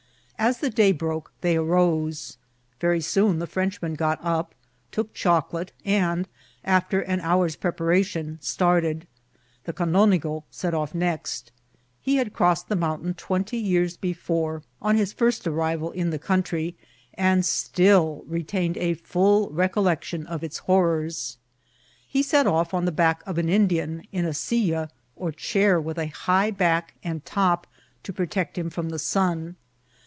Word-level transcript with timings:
As 0.43 0.57
the 0.57 0.71
day 0.71 0.91
broke 0.91 1.31
they 1.41 1.55
arose. 1.55 2.39
Very 2.79 2.99
soon 2.99 3.37
the 3.37 3.45
Frenchman 3.45 3.93
got 3.93 4.17
up, 4.23 4.55
took 4.91 5.13
chocolate, 5.13 5.71
and, 5.85 6.27
after 6.63 6.99
an 7.01 7.21
hour's 7.21 7.55
preparation, 7.55 8.39
started. 8.41 9.05
The 9.65 9.73
canonigo 9.73 10.43
set 10.49 10.73
off 10.73 10.95
next. 10.95 11.51
He 12.01 12.15
had 12.15 12.33
crossed 12.33 12.69
the 12.69 12.75
mountain 12.75 13.13
twenty 13.13 13.59
years 13.59 13.95
before, 13.97 14.63
on 14.81 14.97
his 14.97 15.13
first 15.13 15.45
arrival 15.45 15.91
in 15.91 16.09
the 16.09 16.17
country, 16.17 16.75
and 17.13 17.45
still 17.45 18.23
retained 18.25 18.77
a 18.77 18.95
full 18.95 19.47
recollection 19.51 20.25
of 20.25 20.43
its 20.43 20.57
horrors. 20.57 21.37
He 22.07 22.23
set 22.23 22.47
off 22.47 22.73
on 22.73 22.85
the 22.85 22.91
back 22.91 23.21
of 23.27 23.37
an 23.37 23.47
Indian, 23.47 24.07
in 24.11 24.25
a 24.25 24.29
tiUay 24.29 24.89
or 25.15 25.31
chair 25.31 25.79
with 25.79 25.99
a 25.99 26.07
high 26.07 26.49
back 26.49 26.95
and 27.03 27.23
top 27.25 27.67
to 28.01 28.11
protect 28.11 28.57
him 28.57 28.71
from 28.71 28.89
the 28.89 28.97
sun. 28.97 29.55